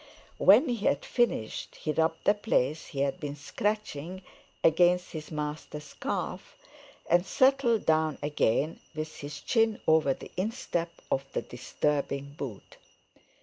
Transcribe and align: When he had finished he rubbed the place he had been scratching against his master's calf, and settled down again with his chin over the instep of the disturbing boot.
When 0.39 0.67
he 0.67 0.87
had 0.87 1.05
finished 1.05 1.75
he 1.75 1.91
rubbed 1.91 2.23
the 2.23 2.33
place 2.33 2.87
he 2.87 3.01
had 3.01 3.19
been 3.19 3.35
scratching 3.35 4.23
against 4.63 5.11
his 5.11 5.29
master's 5.29 5.93
calf, 5.93 6.57
and 7.07 7.23
settled 7.23 7.85
down 7.85 8.17
again 8.23 8.79
with 8.95 9.17
his 9.17 9.39
chin 9.41 9.79
over 9.87 10.15
the 10.15 10.31
instep 10.37 10.89
of 11.11 11.23
the 11.33 11.43
disturbing 11.43 12.33
boot. 12.35 12.77